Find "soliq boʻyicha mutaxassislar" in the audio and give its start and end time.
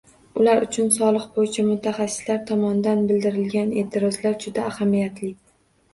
0.95-2.41